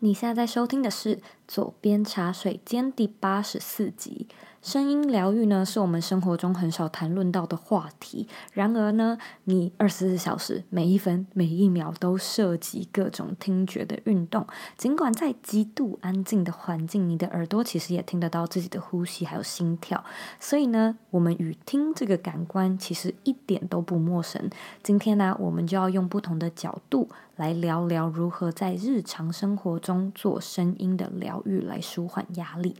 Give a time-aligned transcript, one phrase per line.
[0.00, 1.16] 你现在在收听的是
[1.48, 4.26] 《左边茶水间》第八十四集。
[4.66, 8.26] 声音疗愈呢，是我们生活中很少谈论到的话题。
[8.52, 14.44] 然而呢，你二十四小时每一分每一秒都涉及各种听觉的运动。
[14.76, 20.02] 尽管在极度安静的环境，你的耳朵其实也听得到自己的呼吸还有心跳。
[20.40, 24.50] 所以呢，我们与听这个感官其实一点都不陌生。
[24.82, 32.74] 今天呢，我们就要用不同的角度来聊聊如何在日常生活中做声音的疗愈，来舒缓压力。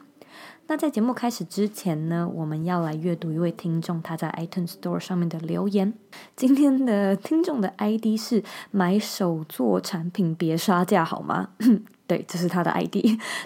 [0.68, 5.94] 那在节目开始之前呢，我们要来阅读一位听众他在 iTunes Store 上面的留言。
[6.34, 8.42] 今天的听众的 ID 是
[8.72, 11.50] 买手做产品别刷价好吗？
[12.08, 12.96] 对，这是他的 ID。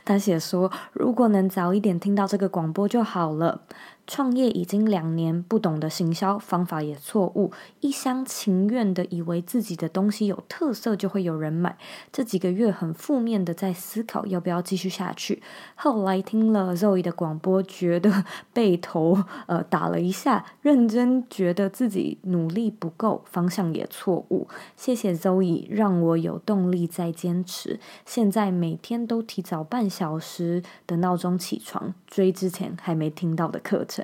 [0.02, 3.62] 他写说，如果能早一点听到这个广播就好了。
[4.10, 11.78] 创业已经两年，不懂得行销方法也错误，一厢情愿的以为自己的东西有特色就会有人买。
[12.10, 15.40] 这几个月很负面的在思考要不要继续下去。
[15.76, 24.48] 后来听了 Zoe 的广播，觉得被头呃打了一下，认真觉得自己努力不够，方向也错误。
[24.74, 27.78] 谢谢 Zoe，让我有动力再坚持。
[28.04, 33.99] 现在每天都提早半小时的闹钟起床，追之前还没听到的课程。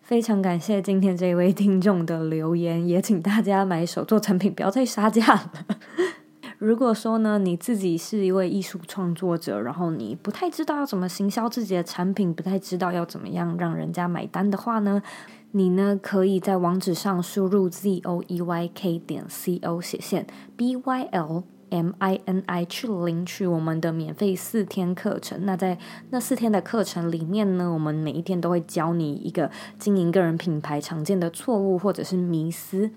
[0.00, 5.52] 非常感谢今天这位听众的留言，也请大家买手作产品，不要再杀价了。
[6.58, 15.02] 如果说呢，你自己是一位艺术创作者，然后你不太知道要怎么行销自己的产品，不太知道要怎么样让人家买单的话呢，
[15.50, 21.42] 你呢可以在网址上输入 z o e y k 点 c o 斜线 b y l。
[21.70, 25.44] M I N I 去领取我们的免费四天课程。
[25.46, 25.78] 那在
[26.10, 32.90] 那四天的课程里面呢，我们每一天都会教你一个经营个人品牌常见的错误或者是迷思。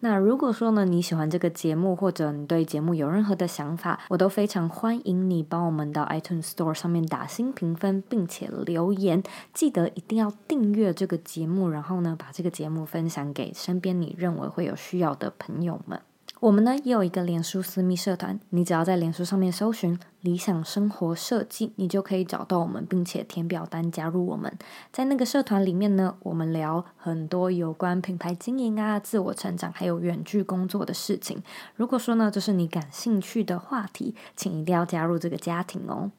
[0.00, 9.20] 那如果说呢，你喜欢这个节目，或者你对节目有任何的想法，我都非常欢迎你帮我们到 iTunes Store 上面打新评分，并且留言。
[9.52, 16.00] 记得一定要订阅这个节目，然后呢，把这个节目分享给身边你认为会有需要的朋友们。
[16.40, 24.56] 我们呢也有一个脸书私密社团，你只要在脸书上面搜寻“理想生活设计”，你就可以找到我们，并且填表单加入我们。
[24.92, 31.42] 在那个社团里面呢，我们聊很多有关品牌经营啊、自我成长，还有远距工作的事情。
[31.74, 36.12] 如果说呢，这是你感兴趣的话题，请一定要加入这个家庭哦。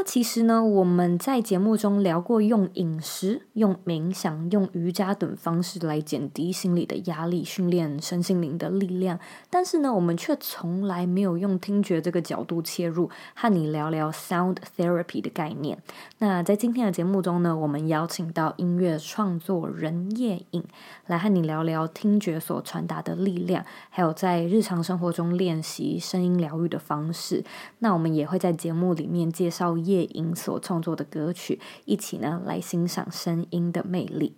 [0.00, 9.18] 那其实呢，我们在节目中聊过用饮食、用冥想、用瑜伽等方式来减低心理的压力，训练身心灵的力量。
[9.50, 15.76] 但是呢，我们却从来没有用听觉这个角度切入，和你聊聊 sound therapy 的概念。
[16.18, 20.62] 那在今天的节目中呢，我们邀请到音乐创作人叶颖
[21.08, 27.42] 来和你聊聊听觉所传达的力量，还有在日常生活中练习声音疗愈的方式。
[27.80, 29.76] 那我们也会在节目里面介绍。
[29.88, 34.34] 叶颖所创作的歌曲，一起呢来欣赏声音的魅力。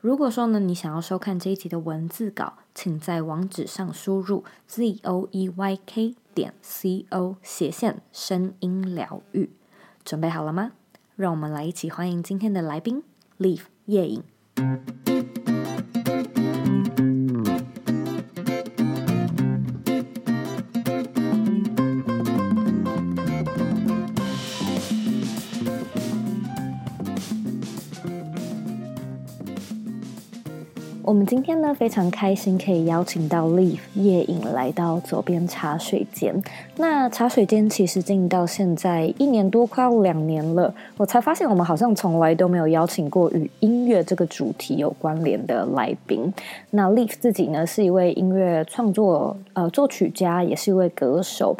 [0.00, 9.50] 如果说呢，你想要收看这一集的文字稿，请在网址上输入 z o e y k 点 c o 斜线声音疗愈。
[10.04, 10.72] 准备好了吗？
[11.16, 13.02] 让我们来一起欢迎今天的来宾
[13.38, 15.41] ，Live 叶影。
[31.12, 36.42] 我们今天呢非常开心可以邀请到 Live 叶颖来到左边茶水间。
[36.78, 46.32] 那茶水间其实经营到现在一年多，快要两年了，我才发现我们好像从来都没有邀请过与音乐这个主题有关联的来宾。
[46.70, 51.54] 那 Live 自己呢是一位音乐创作呃作曲家，也是一位歌手。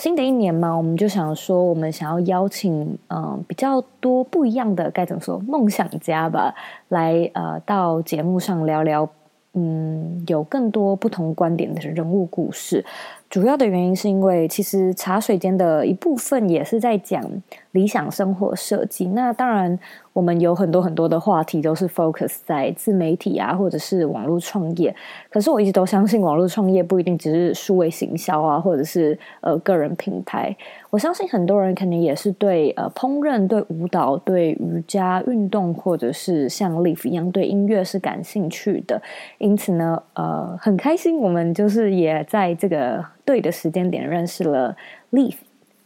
[0.00, 6.54] 新的一年嘛，我们就想说，我们想要邀请嗯、比较多不一样的该怎么说梦想家吧，
[6.88, 9.06] 来呃到节目上聊聊，
[9.52, 12.82] 嗯，有更多不同观点的人物故事。
[13.30, 17.24] 主要的原因是因为，其实茶水间的一部分也是在讲
[17.70, 19.06] 理想生活设计。
[19.06, 19.78] 那当然，
[20.12, 24.92] 我们有很多很多的话题都是 focus 在自媒体啊，或者是网络创业。
[25.30, 30.56] 可是我一直都相信，网络创业不一定只是数位行销啊，或者是呃个人品牌。
[30.90, 39.00] 我相信很多人肯定也是对呃烹饪、对舞蹈、对瑜伽运动，或者是像 Live 一样对音乐是感兴趣的。
[39.38, 44.76] 因此呢，呃，很开心我们就是也在这个对的时间点认识了
[45.12, 45.36] Live。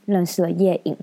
[0.06, 0.94] 认识了叶颖。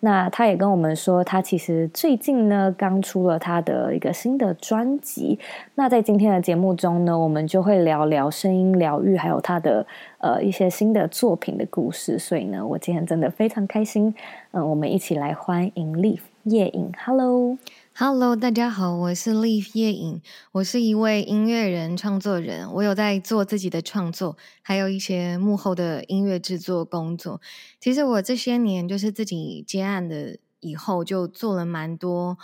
[0.00, 5.38] 那他也跟我们说，他其实最近呢刚出了他的一个新的专辑。
[5.76, 9.86] 那在今天的节目中呢，我们就会聊聊声音疗愈，还有他的
[10.18, 12.18] 呃一些新的作品的故事。
[12.18, 14.14] 所以呢，我今天真的非常开心。
[14.50, 16.92] 嗯、我们一起来欢迎 Live 叶颖。
[17.02, 17.56] Hello。
[18.02, 27.42] Hello，大家好，我是 Live 叶影，我是一位音乐人、创作人，我有在做自己的创作，还有一些幕后的音乐制作工作。
[27.78, 32.38] 其实我这些年就是自己接案的，以后就做了蛮多，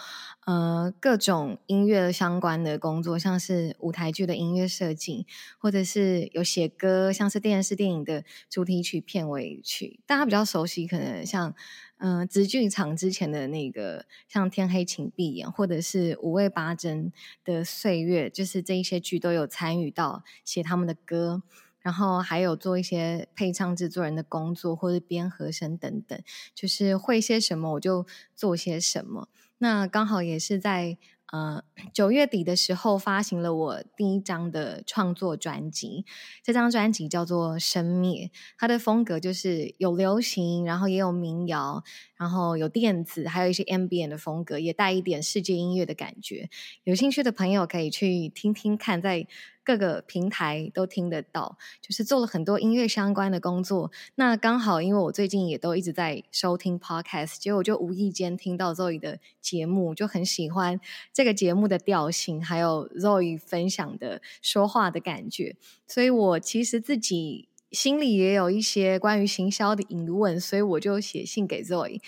[0.45, 5.27] 呃，各种音乐相关的工作，像是舞台剧的音乐设计，
[5.59, 11.55] 或者是有写歌，像是电视电影的主题曲、片尾曲，大家比较熟悉，可能像。
[11.99, 17.11] 嗯，直剧场之前的那个，像《天黑请闭眼》，或者是五味八珍
[17.43, 21.43] 的岁月，就是这一些剧都有参与到写他们的歌，
[21.87, 26.21] 然后还有做一些配唱制作人的工作，或者编和声等等，
[26.53, 28.05] 就是会些什么我就
[28.35, 29.29] 做些什么。
[29.59, 30.99] 那刚好也是在。
[31.33, 36.06] 呃，九月底的时候发行了我第一张的创作专辑，
[36.44, 41.83] 这张专辑叫做《生灭》，它的风格就是有流行，然后也有民谣，
[42.17, 46.49] 然后有电子，还有一些 M B N 的风格，也带一点世界音乐的感觉。
[46.85, 49.27] 有兴趣的朋友可以去听听看，在。
[49.67, 53.91] 各个平台都听得到，就是做了很多音乐相关的工作。
[54.15, 60.79] 那刚好，因为我最近也都一直在收听 podcast，结果就无意间听到 Zoe 的节目，就很喜欢
[61.12, 65.57] 这个节目的调性，还有 Zoe 分享的说话的感觉。
[65.89, 72.01] 所以我其实自己心里也有一些关于行销的疑问，所以我就写信给 Zoe，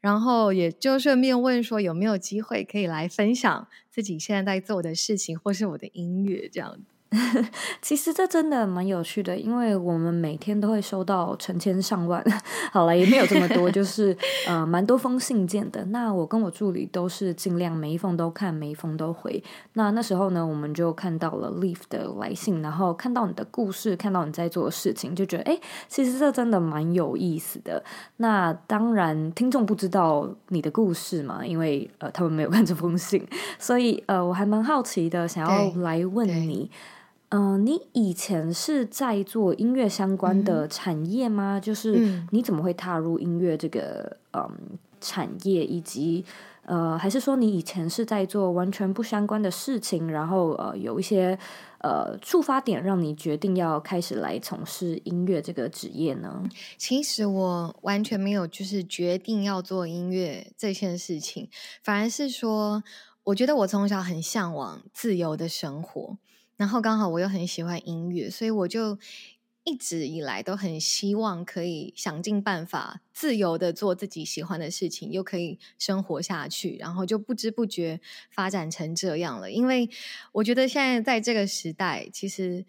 [0.00, 6.93] 然后也就顺便问说有没有机会可以来分享自己现在在做的事情，或是我的音乐这样子。
[7.80, 12.24] 其实这真的蛮有趣的，因为我们每天都会收到成千上万，
[12.72, 14.16] 好了，也没有这么多，就 是
[14.46, 15.84] 呃蛮多封信件的。
[15.86, 19.42] 那我跟我助理都是尽量每一封都看，每一封都回。
[19.74, 25.58] 那那时候呢，我们就看到了 Live 的来信，然后看到你的故事，看到你在做的事情，就觉得哎，
[25.88, 27.82] 其实这真的蛮有意思的。
[28.16, 33.26] 那当然，听众不知道你的故事嘛，因为呃他们没有看这封信，
[33.58, 36.70] 所以呃我还蛮好奇的，想要来问你。
[37.30, 41.58] 嗯、呃，你以前是在做音乐相关的产业吗？
[41.58, 44.50] 嗯、就是你怎么会踏入音乐这个嗯
[45.00, 46.24] 产业，以及
[46.62, 51.38] 呃，还是说你以前是在做完全不相关的事情，然后呃有一些
[51.80, 56.42] 呃触发点让你决定要开始来从事音乐这个职业呢？
[56.78, 61.48] 其实我完全没有就是决定要做音乐这件事情，
[61.82, 62.82] 反而是说，
[63.24, 66.16] 我觉得我从小很向往自由的生活。
[66.56, 68.98] 然后刚好我又很喜欢音乐，所以我就
[69.64, 76.76] 一直以来都很希望可以想尽办法自由的做自己喜欢的事情，又可以生活下去。
[76.76, 79.50] 然后就不知不觉发展成这样了。
[79.50, 79.88] 因为
[80.32, 82.64] 我觉得现在在这个时代，其实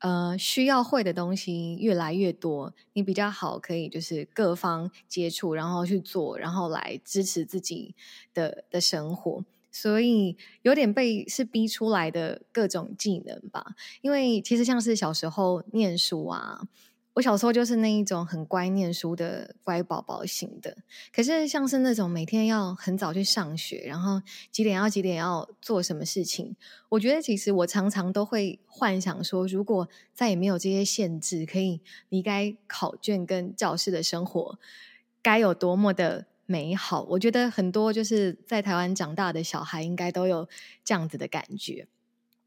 [0.00, 7.94] 呃需要会的东西越来越多，你比较好可以就是各方接触，然后去做，然后来支持自己
[8.34, 9.44] 的的生活。
[9.76, 16.62] 所以有点被是逼出来的各种技能吧，因为其实像是小时候念书啊，
[17.14, 20.76] 我小时候就是那一种很乖念书的乖宝宝型的。
[21.12, 24.22] 可是像是那种每天要很早去上学，然后
[24.52, 26.54] 几点要几点要做什么事情，
[26.90, 31.80] 我觉得其实我常常都会幻想说，如果再也没有这些限制，可以
[32.10, 34.56] 离开考卷跟教室的生活，
[35.20, 40.48] 该有多么的美好，我觉得很多就是在台湾长大的小孩应该都有
[40.84, 41.86] 这样子的感觉。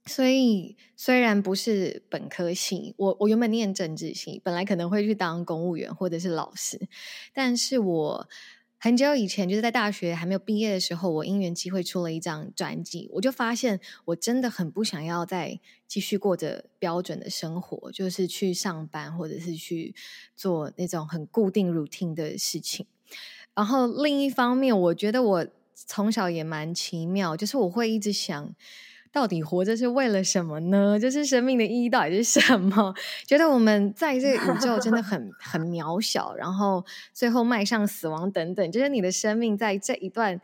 [0.05, 6.87] 所以虽然不是本科系，我我原本念政治系，本来可能会去当公务员或者是老师，
[7.33, 8.29] 但是我
[8.77, 19.93] 很久以前就是在大学还没有毕业的时候，我因缘机会出了一张专辑，我就发现我真的很不想要再继续过着标准的生活，就是去上班或者是去
[20.37, 22.85] 做那种很固定 routine 的事情。
[23.57, 28.53] 然后另一方面，我觉得我从小也蛮奇妙，就是我会一直想，
[29.11, 30.99] 到底活着是为了什么呢？
[30.99, 32.93] 就是生命的意义到底是什么？
[33.25, 40.39] 觉得我们在这个宇宙真的很很渺小，然后最后迈向死亡等等，就是你的生命在这一段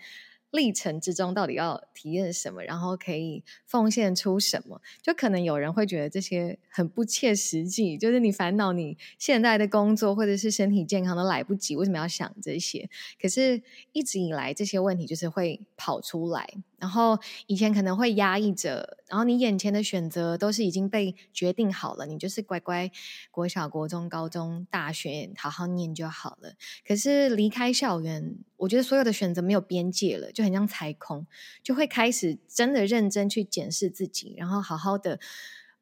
[0.54, 4.80] 历程之中到底要体验什么，然后可以奉献出什么。
[5.02, 12.88] 就可能有人会觉得这些很不切实际，就是你烦恼你现在的工作或者是身体健康都来不及，为什么要想这些？
[13.20, 16.48] 可是一直以来这些问题就是会跑出来。
[16.84, 22.92] 然后以前可能会压抑着，然后你眼前的选择都是已经被决定好了，你就是乖乖
[23.32, 26.56] 国小、国中、高中、大学好好念就好了。
[26.86, 31.26] 可是离开校园，我觉得所有的选择没有边界了，就很像踩空，
[31.64, 35.22] 就会开始真的认真去检视自己，然后好好的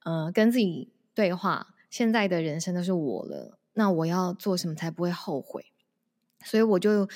[0.03, 1.73] 呃跟自己对话。
[1.89, 5.65] 现在的人生都是我了，那我要做什么才不会后悔？
[6.45, 7.09] 所以我就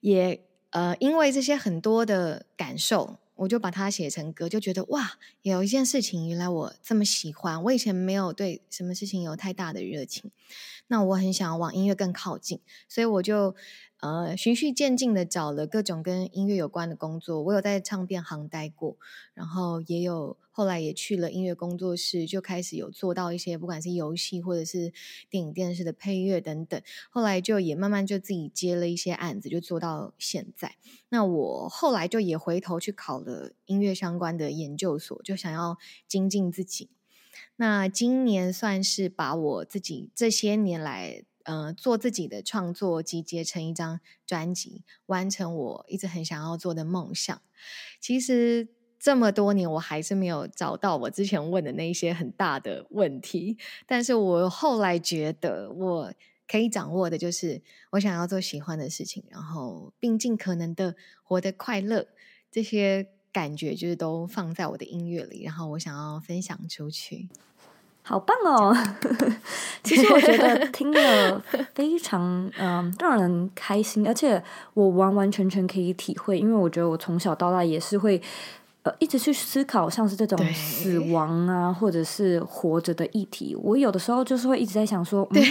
[0.00, 3.18] 也呃因为这些很多的感受。
[3.34, 10.30] 我就把它写成歌，就觉得哇，有一件事情原来我这么喜欢，我以前没有对什么事情有太大的热情，
[10.86, 13.56] 那我很想往音乐更靠近，所以我就。
[14.02, 17.40] 呃，循序渐进的找了各种跟音乐有关的工作。
[17.40, 18.96] 我有在唱片行待过，
[19.32, 24.92] 然后也有后来也去了音乐工作室，就开始有做到一些不管是游戏或者是
[25.30, 26.82] 电影电视的配乐等等。
[27.10, 30.74] 后来就也慢慢就自己接了一些案子，就做到现在。
[31.10, 35.78] 那我后来就也回头去考了音乐相关的研究所，就想要
[36.08, 36.90] 精进自己。
[37.54, 41.22] 那今年算是把我自己这些年来。
[41.44, 47.40] 呃，做自己的创作，集结成一张专辑，完成我一直很想要做的梦想。
[48.00, 48.68] 其实
[48.98, 53.58] 这么多年，我还是没有找到我之前问的那一些很大的问题。
[53.86, 56.14] 但是我后来觉得，我
[56.46, 62.06] 可以掌握的就是，我想要做喜欢的事情，然后并尽可能的活得快乐。
[62.50, 67.28] 这些感觉就是都放在我的音乐里，然后我想要分享出去。
[68.04, 68.76] 好棒哦！
[69.84, 71.40] 其实我觉得听了
[71.72, 74.42] 非常嗯 让人开心，而且
[74.74, 78.20] 我完完全全可以体会，因为我觉得我从小到大也是会
[78.82, 83.56] 呃一直去思考像是这种死亡啊，或者是活着的议题。
[83.62, 85.42] 我有的时候就是会一直在想说，嗯。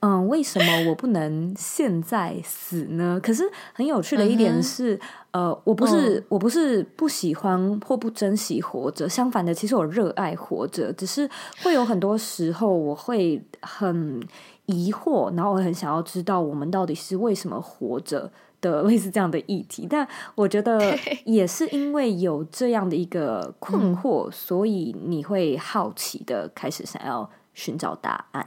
[0.00, 3.18] 嗯，为什么我不能现在死呢？
[3.22, 4.94] 可是很有趣的一点是，
[5.30, 11.28] 嗯、呃，我不是、嗯、我不是不喜欢或不珍惜活着，相反的，其实我热爱活着，只是
[11.62, 14.22] 会有很多时候我会很
[14.66, 19.86] 疑惑，然后我很想要知道我们到底是为什么活着的类似这样的议题。
[19.88, 20.78] 但我觉得
[21.24, 28.46] 也是因为有这样的一个困惑，嗯、所以你会好奇的开始想要寻找答案。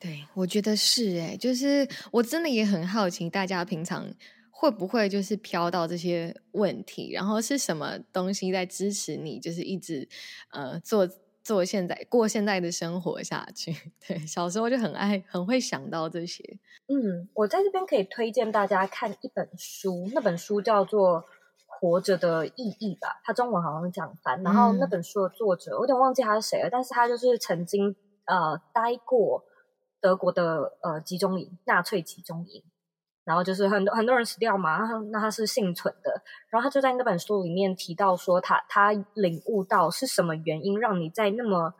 [0.00, 4.10] 对，我觉得是哎，就是我真的也很好奇，大家平常
[4.50, 10.08] 会不会就是飘到这些问题，然后是什么东西在支持你，就是一直
[10.52, 11.06] 呃做
[11.42, 13.76] 做现在过现在的生活下去。
[14.08, 16.42] 对，小时候就很爱很会想到这些。
[16.88, 21.20] 嗯，我在这边可以推荐大家看一本书，那本书叫做
[21.66, 24.42] 《活着的意义》吧，它中文好像是这样翻。
[24.42, 29.44] 然后那本书的作者，嗯，我有点忘记他是谁了，但是他就是曾经呃待过。
[30.00, 32.62] 德国的呃集中营，纳粹集中营，
[33.24, 34.78] 然后就是很多很多人死掉嘛，
[35.10, 41.74] 那他是幸存的，然后他就在那本书里面提到说他，他他领悟到是什么原因让你在那么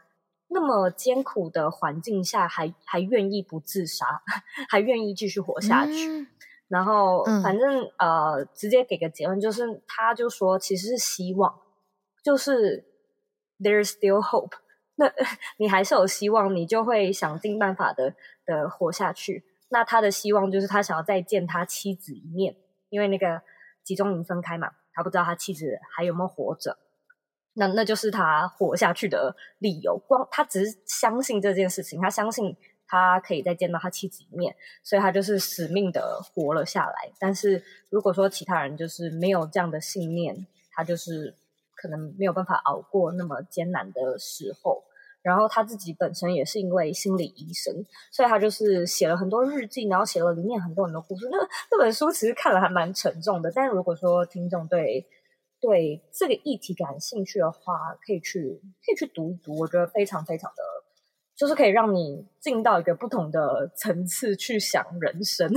[0.48, 4.22] 那么艰苦的环境下还还愿意不自杀，
[4.68, 6.26] 还愿意继续活下去，嗯、
[6.68, 11.60] 然后反正、嗯、呃直接给个结论就是，他就说其实是希望，
[12.22, 12.84] 就是
[13.58, 14.56] there's still hope。
[15.00, 15.10] 那
[15.56, 18.14] 你还是有希望，你就会想尽办法的
[18.44, 19.42] 的活下去。
[19.70, 22.54] 那他的希望就是他想要再见他妻子一面，
[22.90, 23.40] 因为那个
[23.82, 26.76] 集中营分开嘛，他不知道他妻子还有没有活着。
[27.54, 29.96] 那那就是他活下去的理由。
[29.96, 32.54] 光他只是相信这件事情，他相信
[32.86, 37.10] 他可以再见到他妻子一面，所以他就是死命的活了下来。
[37.18, 41.34] 但是如果说其他人就是没有这样的信念，他就是
[41.74, 44.84] 可能没有办法熬过那么艰难的时候。
[45.22, 47.74] 然后他自己本身也是因为心理医生，
[48.10, 51.28] 所以他就是写了很多日记，然后写了里面很多很多故事。
[51.30, 51.36] 那
[51.70, 55.06] 那本书其实看了还蛮沉重的，但是如果说听众对
[55.60, 60.62] 对这个议题感兴趣的话，可以去可以去读一读，我觉得非常非常的，
[61.36, 65.52] 就是可以让你进到一个不同的层次去想人生。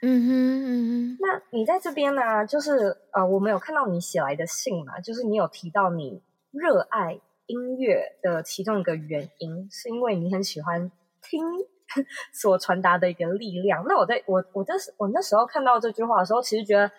[0.00, 0.28] 嗯 哼
[0.64, 2.44] 嗯哼，那你在这边呢、啊？
[2.46, 7.20] 就是呃，我没有看到你写来的信嘛，就是你有提到你热爱。
[7.46, 10.90] 音乐的其中一个原因，是因为你很喜欢
[11.22, 11.42] 听
[12.32, 13.84] 所传达的一个力量。
[13.86, 16.90] 那我在我我这我那时候看到这句话的时候，其实觉得，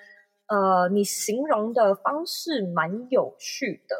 [0.47, 3.95] 呃，你形容的方式蛮有趣的。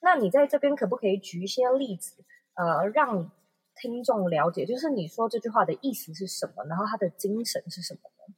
[0.00, 2.24] 那你在这边可不可以举一些例子，
[2.54, 3.32] 呃，让
[3.74, 8.34] 听众了解，就是你说这句话的意思是什么，然后它的精神是什么呢？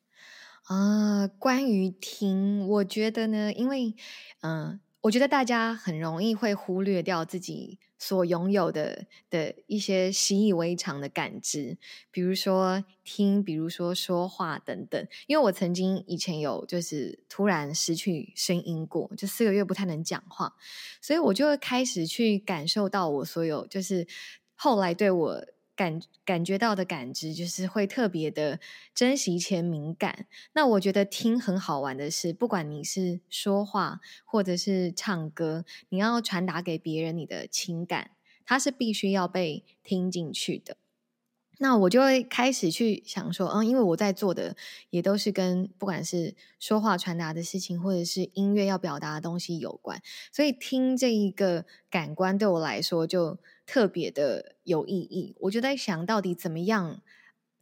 [0.65, 3.95] 啊、呃，关于听，我觉得呢，因为
[4.41, 11.79] 嗯、我觉得大家很容易会忽略掉自己所拥有的的一些习以为常的感知，
[12.11, 15.09] 比如说听，比如说说话等等。
[15.27, 20.55] 因为我曾经以前有就是突然失去声音过，就四个月不太能讲话，
[21.01, 24.07] 所以我就会开始去感受到我所有就是
[24.55, 25.47] 后来对我。
[25.79, 28.59] 感感觉到的感知就是会特别的
[28.93, 30.27] 珍惜且敏感。
[30.53, 38.11] 那我觉得听很好玩的是，不管你是说话或者是唱歌，你要传达给别人你的情感，
[38.45, 40.77] 它是必须要被听进去的。
[41.59, 44.57] 那我就会开始去想说，嗯，因为我在做的
[44.91, 50.01] 也都是跟不管是说话传达的事情，或者是音乐要表达的东西有关，
[50.33, 53.39] 所以听这一个感官对我来说就。
[53.71, 57.03] 特别的有意义，我就在想到底怎么样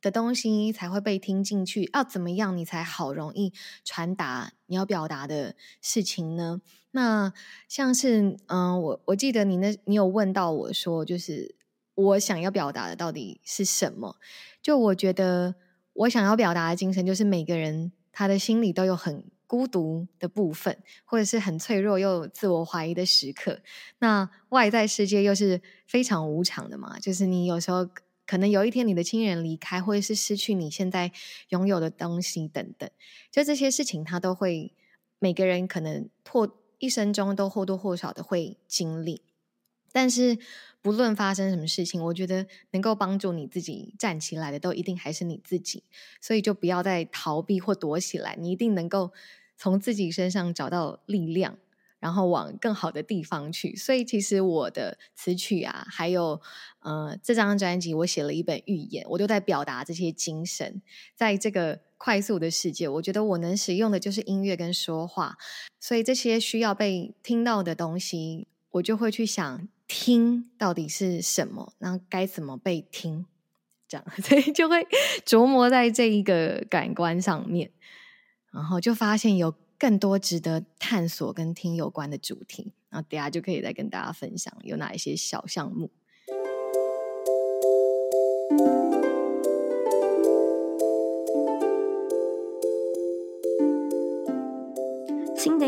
[0.00, 1.91] 的东西才会被听进去？
[1.93, 3.53] 要怎么样你才好容易
[3.85, 6.61] 传达你要表达的事情呢？
[6.93, 7.33] 那
[7.67, 11.57] 像是，嗯，我我记得你那，你有问到我说，就是
[11.97, 14.17] 我想要表达的到底是什么？
[14.62, 15.57] 就我觉得
[15.93, 19.25] 我想要表达的精神，就是每个人他的心里都有很。
[19.49, 23.61] 孤独的部分，或者是很脆弱又自我怀疑的时刻，
[24.00, 26.99] 那外在世界又是非常无常的嘛。
[26.99, 27.88] 就是你有时候
[28.26, 31.12] 可能有一天你的亲人离开，或者是失去你现在
[31.50, 32.91] 拥有的东西等等，
[33.31, 34.75] 就这些事情，他都会
[35.21, 39.23] 每个人可能或一生中都或多或少的会经历。
[39.93, 40.38] 但是
[40.87, 45.83] 不论发生什么事情，我觉得能够帮助你自己站起来的，都一定还是你自己。
[46.21, 49.12] 所以就不要再逃避或躲起来，你一定能够。
[49.59, 51.57] 从自己身上找到力量，
[51.99, 53.75] 然后往更好的地方去。
[53.75, 56.43] 所以，其实我的词曲啊，还有
[56.81, 60.83] 呃这张专辑，我写了一本预言，我都在表达这些精神。
[61.14, 65.38] 在这个快速的世界，我觉得我能使用的就是音乐跟说话。
[65.81, 73.26] 所以，这些需要被听到的东西，我就会去想，听到底是什么，那该怎么被听？
[73.88, 74.87] 这样， 所以就会
[75.25, 77.71] 琢磨在这一个感官上面。
[78.52, 85.90] 然后就发现有更多值得探索跟听有关的主题，然后等下就可以再跟大家分享有哪一些小项目。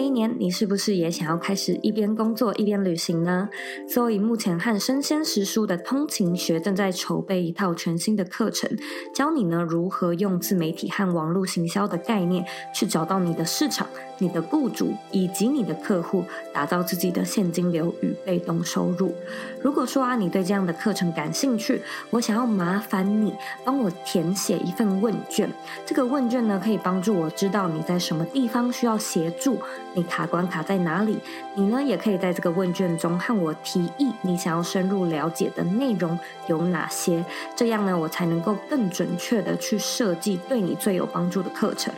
[0.08, 3.50] 一年，你是不是也想要开始一边工作一边旅行呢？
[3.86, 8.70] 所以目前和生鲜时书的通勤学正在筹备一套全新的课程，
[9.14, 12.42] 教你呢如何用自媒体和网络行销的概念
[12.74, 13.86] 去找到你的市场。
[14.20, 19.14] 你的雇主以及你的客户，打造自己的现金流与被动收入。
[19.62, 23.32] 如果说啊，你对这样的课程感兴趣，我想要麻烦你
[23.64, 25.48] 帮我填写一份问卷。
[25.86, 29.56] 这个问卷呢，可以帮助我知道你在什么地方需要协助，
[29.98, 31.18] 你卡关卡在哪里。
[31.56, 37.24] 你呢，也可以在这个问卷中和我提议你想要深入了解的内容有哪些，
[37.56, 41.92] 这样呢，我才能够更准确地去设计对你最有帮助的课程。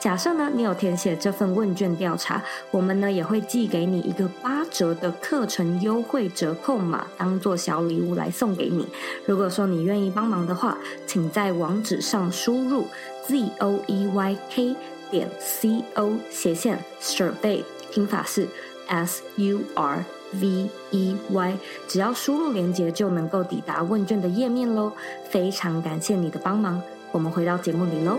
[0.00, 8.86] 假设呢，你有填写这份问卷调查，我们呢也会寄给你一个八折的课程优惠折扣码，当做小礼物来送给你。
[9.26, 12.86] 如果说你愿意帮忙的话，请在网址上输入
[13.26, 14.76] z o e y k
[15.10, 18.48] 点 c o 斜线 survey，拼法是
[18.86, 24.92] s u r v e y，只要输入链接就能够抵达问卷的页面喽。
[25.28, 28.18] 非常感谢你的帮忙，我们回到节目里喽。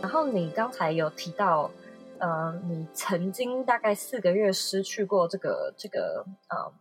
[0.00, 1.70] 然后你刚才有提到，
[2.24, 6.72] 呃，你曾经大概四个月失去过这个这个呃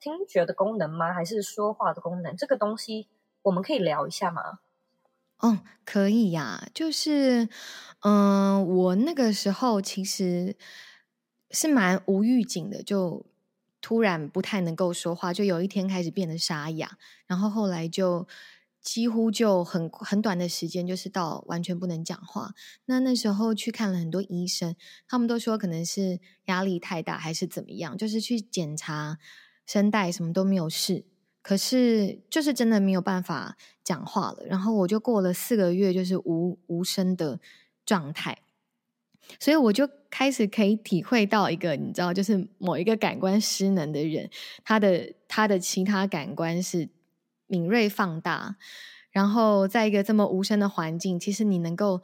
[0.00, 1.12] 听觉的功能吗？
[1.12, 2.36] 还是说话的功能？
[2.36, 3.06] 这个东西
[3.42, 4.58] 我们可以聊一下吗？
[5.38, 6.66] 哦，可以呀。
[6.74, 7.48] 就是，
[8.00, 10.56] 嗯、我那个时候其实
[11.52, 13.24] 是蛮无预警的，就
[13.80, 18.26] 突然不太能够说话，就有一天开始变得沙哑，然后后来就。
[18.80, 22.54] 几乎就很很短的时间，就是到完全不能讲话。
[22.86, 24.74] 那那时候去看了很多医生，
[25.06, 29.18] 他们都说可能是压力太大，还是怎么样，就是去检查
[29.66, 31.04] 声带什么都没有事，
[31.42, 34.44] 可是就是真的没有办法讲话了。
[34.46, 37.40] 然后我就过了四个月，就是无无声的
[37.84, 38.38] 状态。
[39.38, 44.30] 所以我就开始可以体会到一个，你知道，就是某一个感官失能的人，
[44.64, 46.88] 他的他的其他感官是。
[47.48, 48.56] 敏锐放大，
[49.10, 52.00] 然后在一个这么无声的环境，其实你能够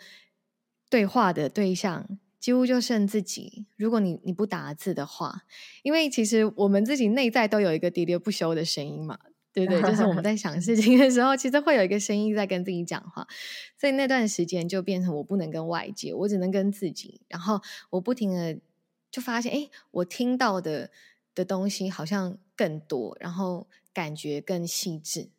[0.91, 3.67] 对话的对象几乎就剩自己。
[3.77, 5.43] 如果你你不打字的话，
[5.83, 9.19] 因为其实我们自己内在都有一个喋喋不休的声音嘛，
[9.53, 9.81] 对不对？
[9.83, 13.27] 就是我们 在想事情的时候，其实会有一个声音在跟自己讲话。
[13.79, 17.21] 所以那段时间就变成我不能跟外界，我只能跟自己。
[17.29, 18.59] 然后我不停的
[19.11, 20.91] 就发现，哎，我听到的
[21.35, 25.31] 的东西好像更多，然后感觉更细致。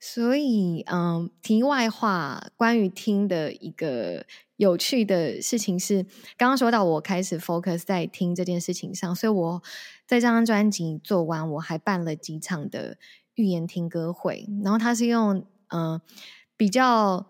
[0.00, 6.02] 所以，嗯，题外话，关于听的一个有趣的事情是，
[6.36, 9.62] 刚刚说到我开始 focus 在听这件事情上，所以我
[10.04, 12.98] 在这张专辑做完，我还办了几场的
[13.36, 16.00] 预言听歌会，然后他是用嗯
[16.56, 17.28] 比较。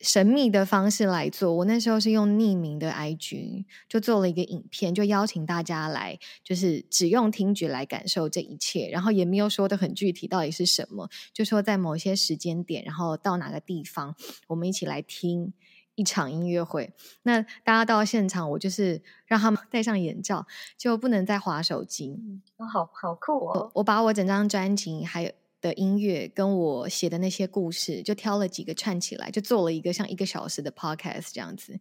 [0.00, 14.16] 神秘的方式来做，我那时候是用匿名的 IG，就做了一个影片，就邀请大家来，就是只用听觉来感受这一切，然后也没有说的很具体到底是什么，就说在某些时间点，然后到哪个地方，
[14.48, 15.52] 我们一起来听
[15.96, 16.94] 一场音乐会。
[17.24, 20.46] 那大家到现场，我就是让他们 戴上眼罩，
[20.78, 22.16] 就不能再划手机。
[22.18, 23.70] 嗯，好好酷哦！
[23.74, 25.30] 我把我整张专辑还有。
[25.60, 31.78] 的音乐跟我写的那些故事，就挑了几个串起来，就做了一个像一个小时的 podcast 这样子，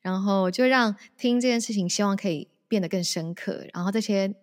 [0.00, 4.34] 然后就让听这件事情，希望可以变得更深刻，然后这些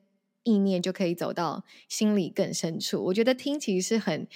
[0.44, 3.04] 意念就可以走到心里更深处。
[3.06, 4.28] 我觉得听其实是很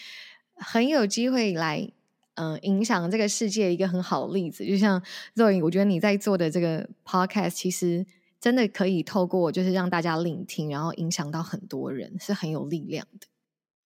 [0.56, 1.92] 很有机会来，
[2.36, 4.66] 嗯、影响这个世界一个很好的例子。
[4.66, 5.02] 就像
[5.36, 8.06] Zoe，我觉得你在做的这个 podcast，其实
[8.40, 13.28] 真的可以透过就是让大家聆听，然后影响到很多人，是很有力量的。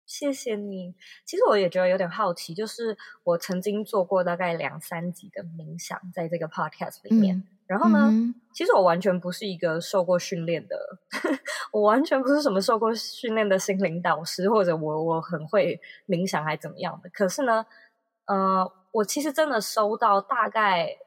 [0.06, 0.94] 谢谢你。
[1.26, 7.36] 其实我也觉得有点好奇，就是我曾经做过大概两三集的冥想，在这个 podcast 里面。
[7.38, 10.78] 嗯、然后呢，嗯、其实我完全不是一个受过训练的，
[11.74, 17.10] 我完全不是什么受过训练的心灵导师，或者我我很会冥想还怎么样的。
[17.10, 17.66] 可是呢，
[18.26, 20.98] 呃，我其实真的收到大概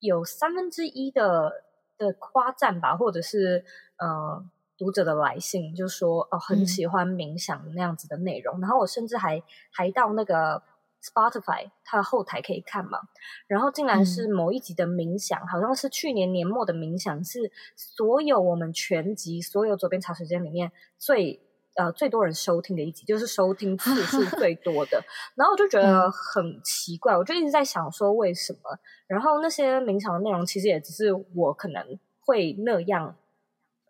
[0.00, 1.64] 有三分之一的
[1.96, 3.64] 的夸赞吧，或者是
[3.98, 4.50] 呃。
[4.76, 10.62] 读者的来信就说哦，很喜欢冥想那样子的内容，嗯、然后我甚至还还到那个
[11.02, 12.98] Spotify 它的后台可以看嘛，
[13.46, 21.40] 然后竟然是某一集的冥想，嗯、好像是去年年末的冥想，是所有我们全集所有左边茶水间里面最
[21.76, 25.04] 呃最多人收听的一集，就是收听次数 最多的，
[25.36, 28.60] 然后我就觉得很奇怪，我就一直在想说为什么，
[29.06, 33.14] 然后那些冥想的内容其实也只是我可能会那样。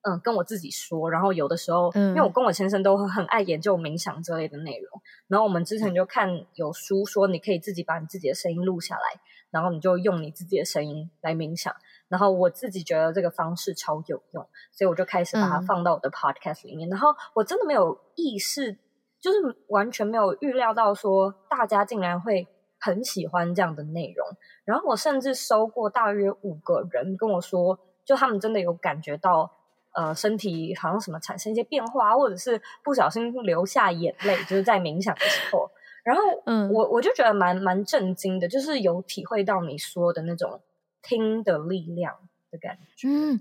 [0.06, 9.18] 嗯，跟我自己说，然后有的时候，嗯、因为我跟我先生都很爱研究冥想这类的内容，然后我们之前就看有书说，你可以自己把你自己的声音录下来，
[9.50, 11.74] 然后你就用你自己的声音来冥想。
[12.08, 16.86] 然后我自己觉得这个方式超有用，所以我就开始把它放到我的 podcast 里面。
[16.86, 18.76] 嗯、然后我真的没有意识，
[19.22, 19.38] 就是
[19.68, 22.46] 完全没有预料到说大家竟然会
[22.78, 24.28] 很喜欢这样的内容。
[24.66, 29.50] 然后我甚至收过大约五个人跟我说，就他们真的有感觉到。
[29.94, 35.70] 呃，身体好像什么产生一些变化，或者是不小心流下眼泪，就是在冥想的时候。
[36.02, 40.60] 然后，嗯，我我就觉得蛮蛮震惊的，就是有体会到你说的那种
[41.00, 42.14] 听的力量
[42.50, 43.08] 的感觉。
[43.08, 43.40] 嗯，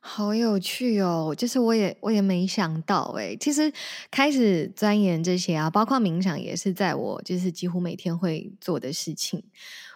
[0.00, 1.34] 好有趣哦！
[1.34, 3.72] 就是我也我也没想到，诶，其实
[4.10, 9.44] 开始钻研这些啊，包括冥想也是在我就是几乎每天会做的事情。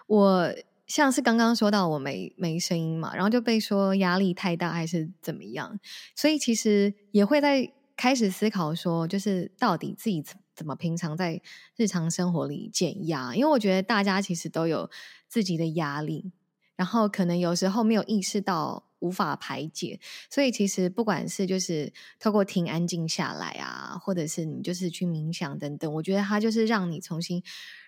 [0.07, 0.51] 我。
[0.87, 5.77] 像是刚刚说到我没没声音嘛，然后就被说压力太大还是怎么样，
[6.15, 10.23] 所以其实也会在开始思考说，就是到底自己
[10.55, 11.41] 怎么平常在
[11.75, 14.89] 日常生活里减压，因为我觉得大家其实都有
[15.27, 16.31] 自己的压力，
[16.77, 27.43] 然后可能有时候没有意识到无法排解，所以其实不管是就是透过听安静下来啊，或者是你就是去冥想等等，我觉得它就是让你重新。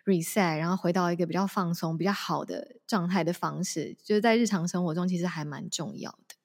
[0.05, 6.35] reset，然后回到一个比较放松、比较好的状态的方式，就是在日常生活中其实还蛮重要的。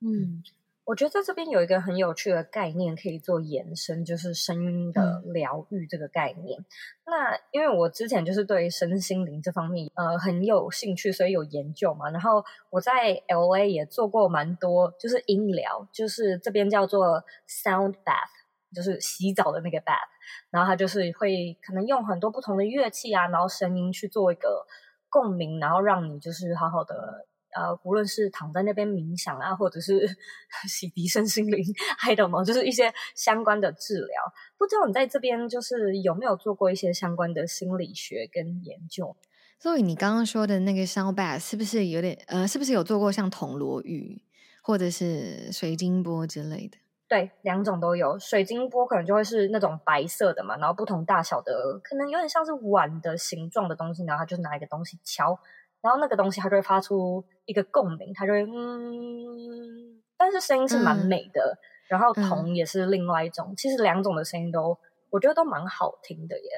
[0.00, 0.42] 嗯，
[0.90, 6.58] 我觉得在这边有一个很有趣的概念可以做延伸，就是声音的疗愈这个概念。
[6.58, 6.64] 嗯、
[7.06, 12.10] 那因为我之前就是对身心灵这方面呃很有兴趣，所以有研究嘛。
[12.10, 18.40] 然后我在 LA 也做过蛮多，就是音疗，就是这边叫做 sound bath。
[18.72, 20.10] 就是洗澡的那个 bath，
[20.50, 24.64] 然后它就是会可能用很多不同的乐器啊，然后声音去做一个
[25.08, 30.06] 共鸣，然后让你就是好好的呃，无论是躺在那边冥想啊，或者是
[30.68, 31.64] 洗涤身心灵
[32.06, 34.32] ，I don't know，就是一些相关的治疗。
[34.58, 39.16] 不知道你在这边就是有没有做过一些相关的心理学跟研究？
[39.58, 44.22] 所以你刚刚说的那个 sound bath 是不是有点呃，是不是有做过像铜锣浴
[44.62, 46.78] 或者是水晶波之类的？
[47.08, 48.16] 对，两种都有。
[48.20, 55.36] 水晶波可能就会是那种白色的嘛，然后不同大小的，可能有点像是碗的形状的东西，然后它就拿一个东西敲，
[55.82, 61.58] 然后那个东西它就会发出一个共鸣，它就会嗯，但是声音是蛮美的。
[61.58, 64.78] 嗯、然后铜也是另外一种，嗯、其实两种的声音都
[65.10, 66.50] 我觉得都蛮好听的耶。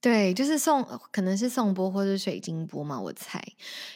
[0.00, 3.42] 对，就是送，可能是送波或是水晶波嘛，我猜，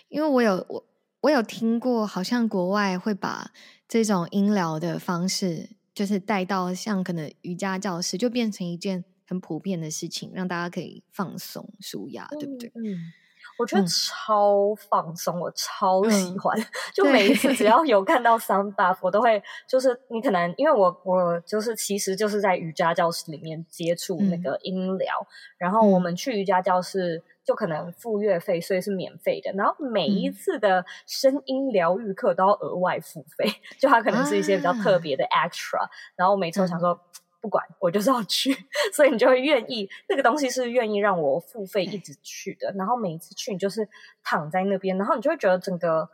[0.09, 0.85] 因为我有我
[1.20, 3.53] 我有听过，好像国外会把
[3.87, 12.72] 这种音疗的方式，就是带到像可能瑜伽教室，就变成一件很普遍的事情，让大家可以放松、舒压，对不对？
[12.74, 12.92] 嗯。
[12.92, 13.12] 嗯
[13.59, 16.59] 我觉得超放松，嗯、我超喜欢。
[16.59, 29.53] 嗯、就每一次只要 有看到 sound bath，我都会就是你可能因为我我就是其实就是在瑜伽教室里面接触那个音疗，嗯、然后我们去瑜伽教室就可能付月费，所以是免费的。
[29.53, 35.88] 然后每一次的声音疗愈课都要额外付费，嗯、 就它可能是一些比较特别的 extra、啊。
[36.17, 36.93] 然后我每次都想说。
[36.93, 37.01] 嗯
[37.44, 38.57] 不管我就是要去，
[38.90, 42.72] 所以你就会愿意那个东西是愿意让我付费一直去的。
[42.74, 43.87] 然后每一次去，你就是
[44.22, 46.09] 躺在那边，然后你就会觉得整个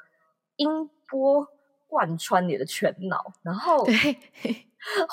[0.56, 1.46] 音波
[1.86, 3.32] 贯穿你的全脑。
[3.42, 3.94] 然后，对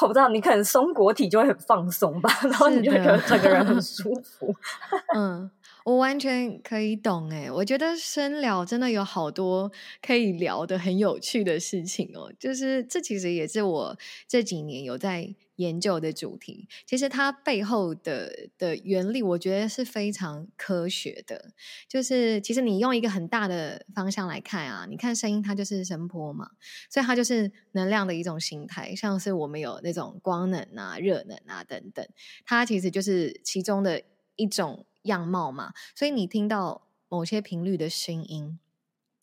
[0.02, 4.56] 我不知道你可能松果体就会很放松吧，然后你就会觉得整个人很舒服。
[5.14, 5.52] 嗯。
[5.84, 9.72] 我完全可以懂诶，我觉得深聊真的有好多
[10.06, 12.30] 可以聊的很有趣的事情哦。
[12.38, 16.68] 就是这其实也是我这几年有在研究的主题。
[16.88, 21.52] 其实它背后的的原理，我觉得是非常科学的。
[21.88, 26.50] 就是其实你用一个很大的方向来看啊，你看声音它就是声波嘛，
[26.90, 32.04] 所以它就是能量的一种形态，像是我们有那种光能啊、热能啊等等，
[32.46, 34.02] 它其实就是其中的
[34.38, 34.86] 一种。
[35.04, 38.60] 样貌嘛，所以你听到某些频率的声音，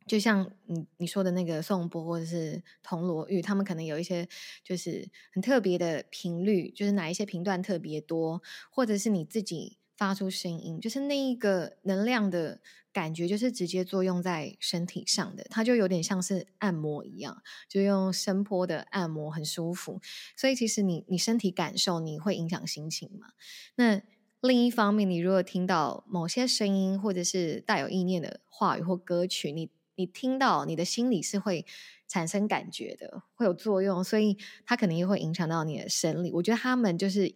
[0.07, 4.29] 就像你你说的那个颂钵或者是铜锣玉，他们可能有一些
[4.63, 12.61] 就是很特别的频率，就是哪一些频段特别多，或者是你自己发出声音，就是那一个能量的
[12.93, 20.01] 感觉，就是直接作用在身体上的，它就有点像是按摩一样，就用声波的按摩很舒服，
[20.37, 23.29] 所以其实你你身体感受你会影响心情嘛？
[23.77, 24.03] 那。
[24.47, 31.65] 另一方面，你如果听到某些声音，或者是带有意念的话语或歌曲，你你听到，你的心里是会
[32.09, 36.31] 产生感觉的，会有作用，所以它肯定也会影响到你的生理。
[36.33, 37.35] 我觉得他们就是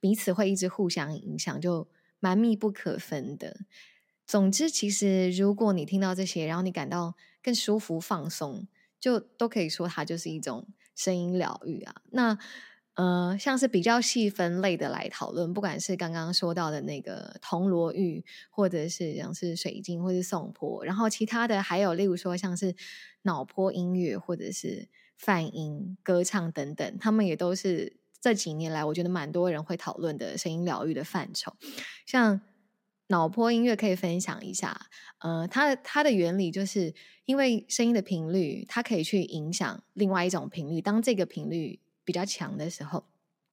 [0.00, 1.88] 彼此会一直互相影响，就
[2.20, 3.60] 蛮密不可分的。
[4.26, 8.68] 总之，其实如果你听到这些，然后你感到更舒服、放松，
[9.00, 11.94] 就都可以说它就是一种声音疗愈啊。
[12.10, 12.38] 那。
[12.98, 22.74] 呃，像是比较细分类的来讨论，不管是刚刚说到的那个铜锣玉，或者是像是水晶，或是颂钵，然后其他的还有例如说像是
[23.22, 31.54] 脑波音乐，或者是泛音歌唱等等，他们也都是这几年来我觉得蛮多人会讨论的声音疗愈的范畴。
[32.04, 32.40] 像
[33.06, 34.88] 脑波音乐可以分享一下，
[35.20, 36.92] 呃，它的它的原理就是
[37.26, 41.78] 因为声音的频率，它可以去影响另外一种频率，当这个频率。
[42.08, 43.04] 比较强的时候，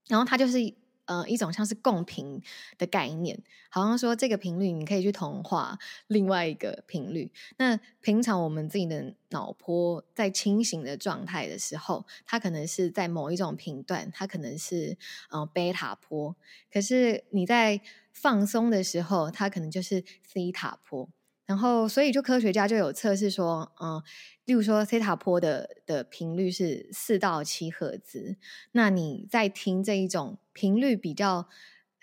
[0.07, 0.73] 然后它就是
[1.07, 2.41] 呃一种像是共频
[2.77, 3.37] 的概念，
[3.69, 7.29] 好像说这个频率你可以去同化另外一个频率。
[7.57, 14.97] 那平常我们自己的脑波在清醒的状态的时候，它可能是在某一种频段，它可能是
[15.29, 16.33] 呃贝塔波。
[16.71, 17.81] 可是你在
[18.13, 21.09] 放松的时候，它可能就是西塔波。
[21.45, 24.01] 然后，所以就科学家就有测试说，嗯，
[24.45, 28.37] 例如说西塔波的的频率是四到七赫兹，
[28.73, 31.49] 那你在听这一种频率比较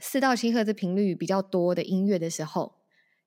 [0.01, 2.75] 四到七赫兹频率比较多的音乐的时候，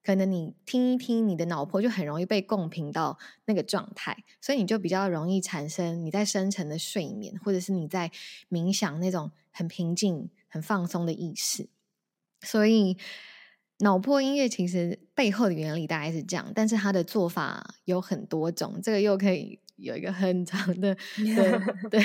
[0.03, 8.11] 可能你听一听，你的脑波就很容易被共频到那个状态，所以你就比较容易产生你在深层的睡眠，或者是你在
[8.49, 11.69] 冥想那种很平静、很放松的意识，
[12.41, 12.97] 所以。
[13.79, 20.95] 脑波音乐其实背后的原理大概是这样，但是它的做法有很多种，这个又可以有一个很长的
[21.91, 22.01] 对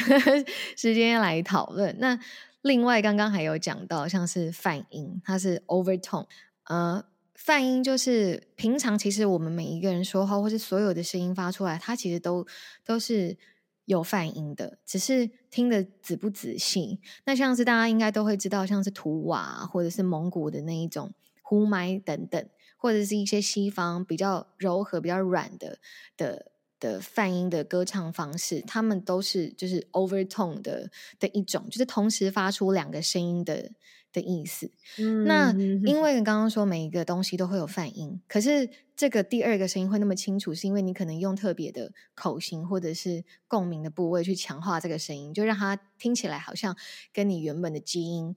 [0.76, 1.96] 时间来讨论。
[2.00, 2.18] 那
[2.62, 6.26] 另外刚刚还有讲到，像是泛音，它是 overtone，
[6.64, 7.04] 呃，
[7.36, 12.44] 泛音就是平常其实我们每一个人说话或是所有的声音发出来，它其实都
[12.84, 13.38] 都是
[13.84, 16.98] 有泛音的，只是听得仔不仔细。
[17.26, 21.12] 那像是大家应该都会知道，像是图瓦或者是蒙古的那一种。
[21.50, 25.80] 呼麦等等，或者是一些西方比较柔和、比较软的
[26.16, 33.72] 的的泛音的歌唱方式，他们都是就是 overtone 的的一种，就是同时发出两个声音的
[34.12, 34.70] 的意思。
[34.98, 35.50] 嗯、那
[35.84, 46.76] 因为刚刚说每一个东西都会有泛音，可是这个第二个声音会那么清楚，是因为你可能用特别的口型或者是共鸣的部位去强化这个声音，就让它听起来好像
[47.12, 48.36] 跟你原本的基因。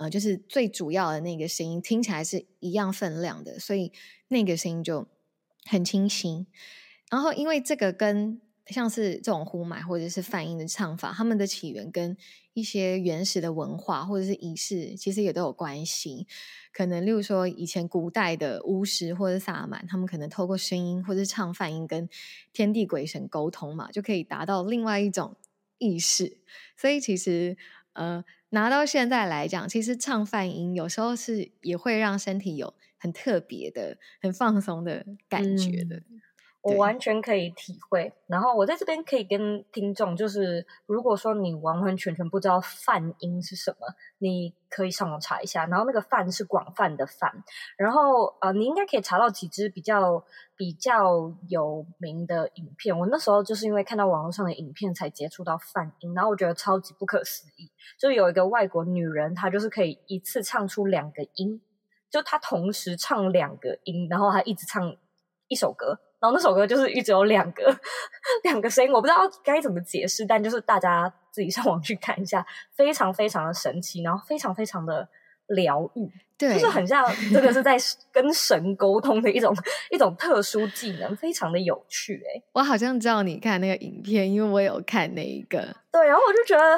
[0.00, 3.92] 呃，就是最主要的那个声音听起来是一样分量的，所以
[4.28, 5.06] 那个声音就
[5.66, 6.46] 很清晰。
[7.10, 12.16] 然后因为这个跟像是这种呼麦或者是泛音的唱法，他们的起源跟
[12.54, 16.26] 一些原始的文化或者是仪式，其实也都有关系。
[16.72, 22.08] 可能例如说，以前古代的巫师或者萨满，他们可能透过声音或者唱泛音跟
[22.54, 25.36] 天地鬼神沟通嘛，就可以达到另外一种
[25.76, 26.38] 意识。
[26.76, 27.58] 所以其实
[27.94, 35.96] 呃，拿到现在来讲，其实唱泛音有时候是也会让身体有很特别的、很放松的感觉的。
[35.96, 36.20] 嗯
[36.62, 43.86] 我完全可以体会，然后我在这边可以跟听众，就是如果说你完完全全不知道泛音是什么，
[44.18, 45.64] 你可以上网查一下。
[45.64, 47.32] 然后那个泛是广泛的泛，
[47.78, 50.22] 然后呃，你应该可以查到几支比较
[50.54, 52.98] 比较有名的影片。
[52.98, 61.62] 我那时候就是因为看到网络上的影片才接触到泛音，然后我觉得超级不可思议，就有一个外国女人，她就是可以一次唱出两个音，
[62.10, 64.94] 就她同时唱两个音，然后她一直唱
[65.48, 65.98] 一首歌。
[66.20, 67.74] 然后那首歌就是一直有两个
[68.44, 75.08] 两个声音，我不知道该怎么解释，但就是大家自己上网去看一下，非常非常的神奇，然后非常非常的
[75.46, 77.76] 疗愈，对，就是很像这个是在
[78.12, 79.56] 跟神沟通的一种
[79.90, 82.44] 一种特殊技能，非常的有趣诶、欸。
[82.52, 86.76] 我好像知道你看那个影片，因为我有看那一个，对，然后我就觉得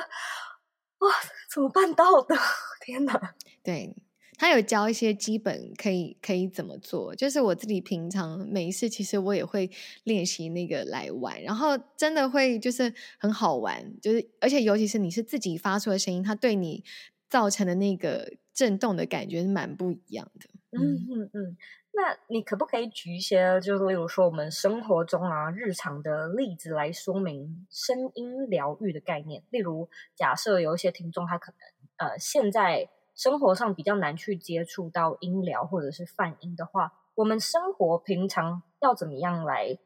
[0.98, 1.10] 哇，
[1.52, 2.36] 怎么办到的？
[2.80, 3.94] 天哪，对。
[4.42, 9.70] 他有教一些基本可以可以怎么做，就是我自己平常每一次，其实我也会
[10.02, 16.82] 练习那个来玩，然后真的会就是很好玩，就是而且尤其是你是自己发出的声音，它对你
[17.28, 20.50] 造成的那个震动的感觉是蛮不一样的。
[20.72, 21.56] 嗯嗯嗯，
[21.92, 29.44] 那你可不可以举一些，就是例如说我们生活中啊日常的例子来说明声音疗愈的概念？
[29.50, 32.88] 例如，假设有一些听众他可能呃现在。
[33.14, 39.78] 生活上比较难去接触到音疗或者是泛音的话，我们生活平常要怎么样来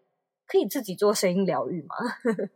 [0.47, 1.97] 可以自己做声音疗愈吗？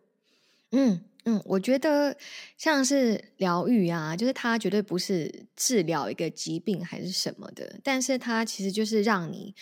[0.73, 2.17] 嗯嗯，我觉得
[2.57, 9.55] 像是疗愈啊，就是它绝对不是治疗一个疾病还是什么的，但是它其实就是让你，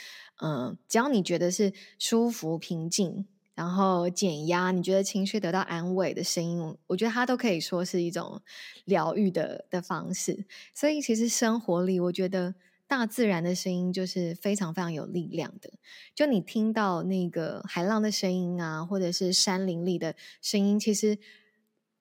[0.43, 3.27] 嗯、只要你觉得是舒服平静。
[3.59, 8.41] 然后减压，你觉得情绪得到安慰的声音，我觉得它都可以说是一种
[8.85, 10.47] 疗愈的的方式。
[10.73, 12.55] 所以其实生活里，我觉得
[12.87, 15.73] 大自然的声音就是非常非常有力量的。
[16.15, 21.19] 就你听到那个海浪的声音啊，或者是山林里的声音，其实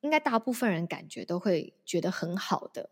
[0.01, 2.91] 应该大部分人感觉都会觉得很好的。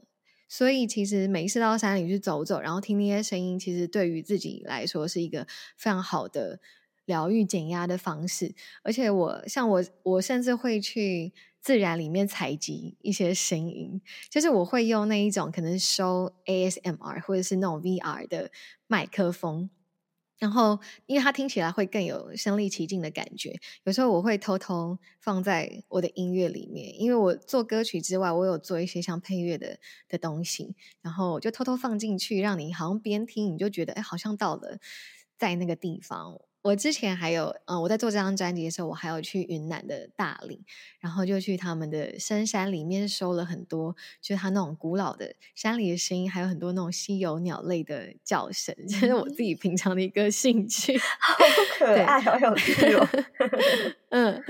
[0.49, 5.45] 所以其实每一次到山里去走走，然后听那些声音，其实对于自己来说是一个
[5.78, 6.60] 非常好的。
[7.05, 18.51] 疗愈减压的方式，而且我像我，我甚至会去自然里面采集一些声音，就是我会用那一种可能收 ASMR 或者是那种 VR 的
[18.87, 19.69] 麦克风，
[20.37, 23.59] 然后因为它听起来会更有身临其境的感觉。
[23.83, 34.79] 有时候我会偷偷放在我的音乐里面，因为我做歌曲之外，我有做一些像配乐的的东西，然后我就偷偷放进去，让你好像边听你就觉得哎，好像到了
[35.37, 36.39] 在那个地方。
[36.65, 40.65] 我之前还有，嗯，我在做这张专辑的时候，我还有去云南的大理，
[40.99, 51.36] 然后就去他们的深山里面收了很多，就是他那种古老的山里的声音，还有很多那种稀有鸟类的叫声， 这、就是我自己平常的一个兴趣，好
[51.78, 53.08] 可爱，好有趣哦。
[54.15, 54.41] 嗯，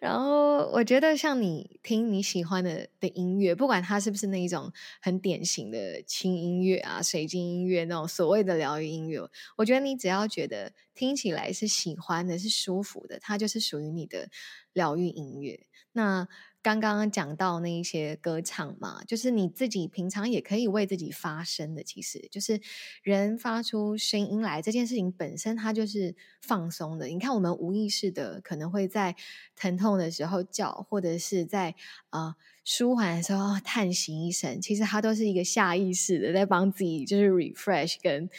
[0.00, 14.28] 然后我觉得像你听你喜欢的的音乐，不管它是不是那一种很典型的轻音乐啊、水晶音乐那种所谓的疗愈音乐，我觉得你只要觉得听起来是喜欢的、是舒服的，它就是属于你的
[14.72, 15.68] 疗愈音乐。
[15.92, 16.26] 那
[16.62, 21.82] 刚刚讲到那一些歌唱嘛，就是你自己平常也可以为自己发声的。
[21.82, 22.60] 其实就是
[23.02, 27.08] 人发出声音来这件事情本身，它就是放松的。
[27.08, 29.16] 你看，我们无意识的可能会在
[29.56, 31.74] 疼痛的时候叫，或者是在
[32.10, 38.30] 呃舒缓的时候叹息一声，其实它都是一个下意识的在帮自己就是 refresh 跟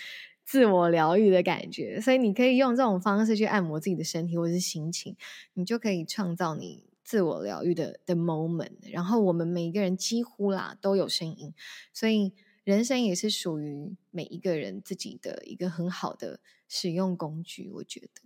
[0.46, 2.00] 自我疗愈的感觉。
[2.00, 5.18] 所以你可以用这种方式去按摩自己的身体或者是心情，
[5.56, 6.86] 你就可以创造你。
[7.04, 11.54] 自我疗愈的的 moment，然后我们每一个人几乎啦都有声音，
[11.94, 17.70] 所以人生也是属于每一个人自己的一个很好的使用工具。
[17.76, 18.22] 我觉得，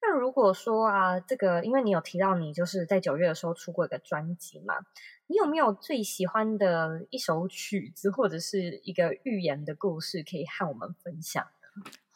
[0.00, 4.74] 那如果说啊，这个因为你有提到你就是在九月的时候出过一个专辑嘛，
[5.26, 11.46] 你有没有最喜欢的一首曲子或者是一个寓言的故事可以和我们分享？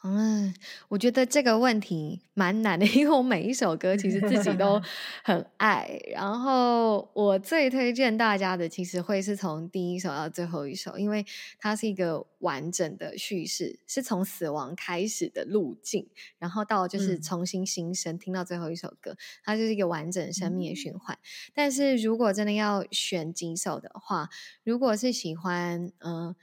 [0.03, 0.53] 嗯，
[0.89, 4.79] 我觉得这个问题蛮难的，因为我每一首歌其实自己都
[5.25, 5.99] 很爱。
[6.11, 11.25] 然后我最推荐大家的，其实会是从第一首到最后一首，因为
[11.59, 16.07] 它是一个完整的叙事，是从死亡开始的路径，
[16.37, 21.17] 然后到就是重新新生，嗯、听到最后一首歌，它就是一个完整生命的循环。
[21.17, 24.29] 嗯、但是如果真的要选几首的话，
[24.63, 26.27] 如果是喜欢嗯。
[26.27, 26.35] 呃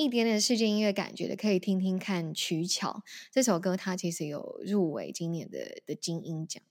[0.00, 6.62] 一点点世界音乐感觉的，可以听听看《取巧》这首歌，它其实有入围今年的的金音奖。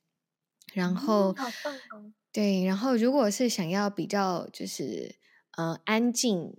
[0.74, 1.36] 然后，
[1.94, 5.14] 嗯、对，然后如果是想要比较就是
[5.52, 6.58] 呃安静、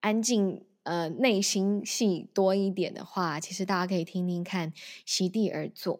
[0.00, 4.72] 安静呃内心戏多一点的话，其实大家可以听听看
[5.04, 5.98] 《席地而坐》。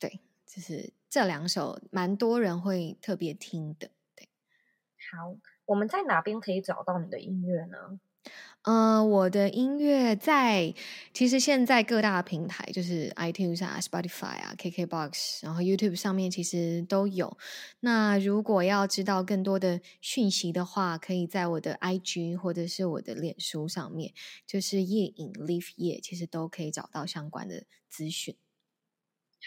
[0.00, 3.92] 对，就是这两首蛮多人会特别听的。
[4.16, 4.28] 对，
[5.12, 5.36] 好，
[5.66, 8.00] 我们在哪边可以找到你的音乐呢？
[8.64, 10.74] 呃，我的音乐在
[11.12, 17.36] 其实现在各大平台，就是 iTunes 啊、Spotify 啊、KKBox，然后 YouTube 上面其实都有。
[17.80, 24.14] 那如果要知道更多的讯息的话，可以在我的 IG 或者是我的脸书上面，
[24.46, 28.34] 就是夜影 Live 夜，其实都可以找到相关的资讯。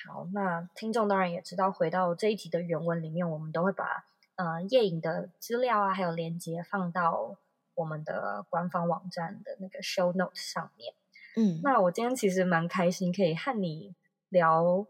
[0.05, 4.05] 好，那听众当然也知道，回到这一集的原文里面，我们都会把
[4.35, 7.39] 呃夜影的资料啊，还有连接放到。
[7.77, 10.93] 我们的官方网站的那个 show notes 上面，
[11.35, 13.93] 嗯，那我今天其实蛮开心，可以和你
[14.29, 14.87] 聊。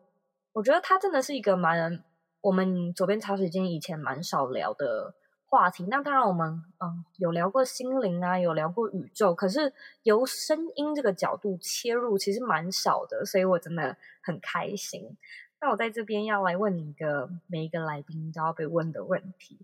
[0.53, 2.03] 我觉得它真的是一个蛮
[2.39, 5.13] 我们左边茶水间以前蛮少聊的
[5.45, 5.85] 话题。
[5.89, 9.73] 那当然，我们嗯有聊过心灵啊，有聊过宇宙，可是
[10.03, 15.17] 由声音这个角度切入，其实蛮少的，所以我真的很开心。
[15.59, 19.59] 那我在这边要来问你一个每一个来宾都要被问的问题。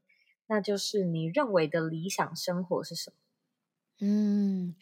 [0.47, 3.15] 那就是你认为的理想生活是什么？
[4.01, 4.75] 嗯，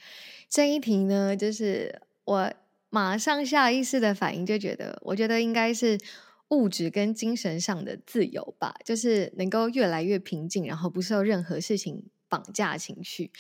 [0.50, 2.54] 这一题呢，就是我
[2.90, 5.98] 马上下意识的反应，就觉得，我觉得应该是
[6.50, 13.32] 物质跟精神上的自由吧，就是能够越来越平静，然后不受任何事情绑架情绪，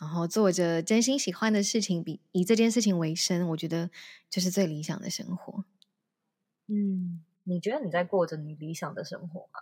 [0.00, 3.90] 然后做着真心喜欢的事情，比以这件事情为生，我觉得
[4.28, 5.64] 就是最理想的生活。
[6.68, 9.60] 嗯，你觉得你在过着你理想的生活吗？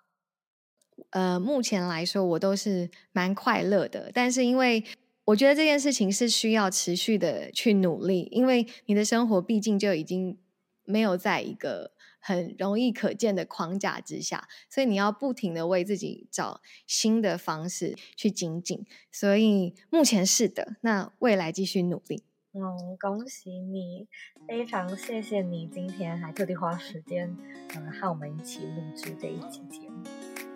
[1.11, 4.85] 呃，目前来说我都是蛮快乐的，但是因为
[5.25, 10.39] 我觉得这件事情是需要持续的去努力，因为你的生活毕竟就已经
[10.85, 18.87] 没有在一个很容易可见的框架之下，所以你要不停的为自己找新的方式去精进。
[19.13, 22.23] 所以目前是的，那未来继续努力。
[22.53, 24.09] 嗯，恭喜你，
[24.49, 27.37] 非常谢谢你今天还特地花时间
[27.75, 30.05] 嗯和我们一起录制这一期节目。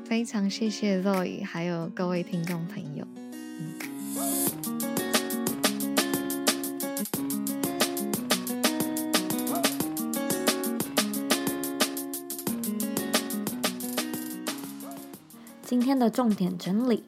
[0.05, 3.07] 非常谢谢 Zoe，还有各位听众朋友。
[15.65, 17.05] 今天的重点整理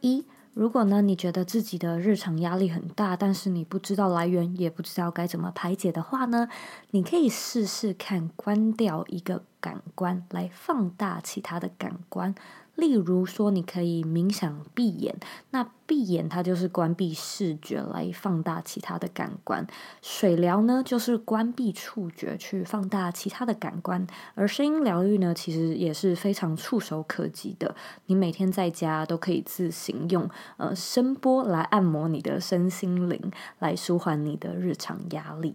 [0.00, 0.24] 一。
[0.54, 6.48] 如果呢，你觉得自己的日常压力很大，但是你不知道来源，也不知道该怎么排解的话呢，
[6.90, 12.34] 你可以试试看关掉一个感官，来放大其他的感官。
[12.76, 15.14] 例如说，你可以冥想闭眼，
[15.50, 19.64] 那闭眼它就是关闭视觉来放大其他的感官；
[20.00, 27.76] 水疗呢，就是关闭触觉去放大其他的感官；而声音疗愈呢，其实也是非常触手可及的。
[28.06, 35.54] 你每天在家都可以自行用呃声波来按摩你的身心灵，来舒缓你的日常压力。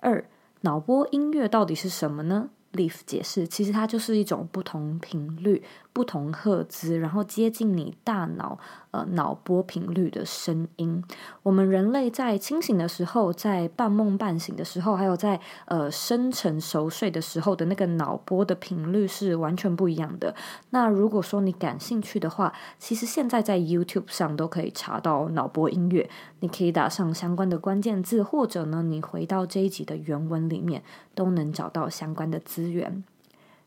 [0.00, 0.22] 二，
[0.60, 5.64] 脑波音乐到底是什么呢？Leaf 解释，其实它就是一种不同频率。
[5.96, 8.58] 不同赫兹，然后接近你大脑
[8.90, 11.02] 呃脑波频率的声音。
[11.42, 20.34] 我们人类在清醒的时候，在半梦半醒的时候，还有在呃深沉熟睡的时候的那个脑波的频率是完全不一样的。
[20.68, 30.82] 那如果说你感兴趣的话，其实现在在 YouTube 上都可以查到脑波音乐，你可以打上相关的关键字，或者呢，你回到这一集的原文里面
[31.14, 33.02] 都能找到相关的资源。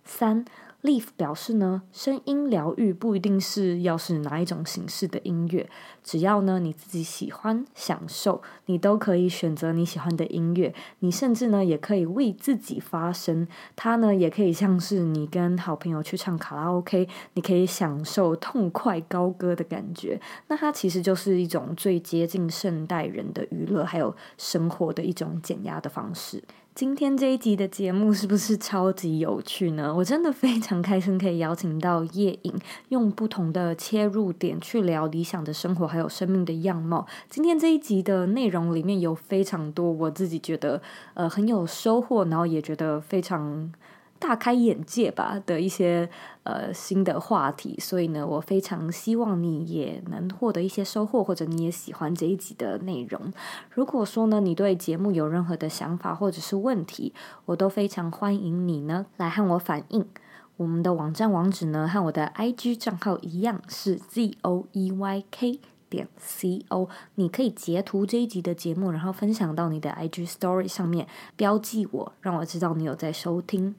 [0.05, 0.45] 三。
[0.81, 5.69] Live 表示呢，声音疗愈不一定是要是哪一种形式的音乐，
[6.01, 10.73] 只要呢你自己喜欢享受，你都可以选择你喜欢的音乐。
[10.99, 20.21] 你甚至呢也可以为自己发声，它呢也可以像是你跟好朋友去唱卡拉 OK，你可以享受痛快高歌的感觉。
[20.47, 26.41] 那它其实就是一种最接近现代人的娱乐还有生活的一种减压的方式。
[26.75, 29.93] 今天这一集的节目是不是超级有趣呢？
[29.97, 32.53] 我真的非常开心可以邀请到叶颖，
[32.87, 37.05] 用不同的切入点去聊理想的生活，还有生命的样貌。
[37.29, 40.81] 今天这一集的内容里面有非常多我自己觉得
[41.15, 43.71] 呃很有收获，然后也觉得非常。
[44.19, 46.09] 大开眼界吧的一些
[46.43, 53.31] 呃新的话题，所以呢，我非常希望你也能获得一些收获，或者你也喜欢这一集的内容。
[53.71, 57.13] 如果说呢，你对节目有任何的想法或者是问题，
[57.45, 60.05] 我都非常欢迎你呢来和我反映。
[60.57, 71.07] 我们的网站网址呢和我的 IG 账号一样是 z o e y k 点 c o，你可以截图这一集的节目，然后分享到你的 IG Story 上面，
[71.37, 73.75] 标记我，让我知道你有在收听。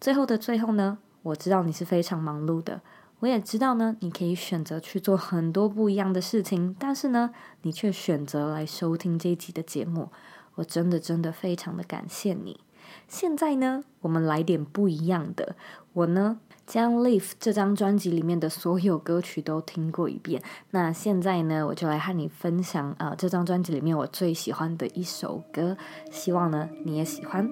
[0.00, 2.80] 最后的最后呢，我知道你是非常忙碌的，
[3.20, 7.30] 我也知道呢，你可以选择去做很多不一样的事情，但是呢，
[7.62, 10.10] 你却选择来收听这一集的节目，
[10.54, 12.60] 我真的真的非常的感谢你。
[13.06, 15.56] 现在呢，我们来点不一样的，
[15.92, 25.76] 我呢将《Live》这张专辑里面的所有歌曲都听过一遍，那现在呢，我就来和你分享啊、这张专辑里面我最喜欢的一首歌，
[26.10, 27.46] 希望呢你也喜欢，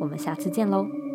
[0.00, 1.13] 我们下次见喽。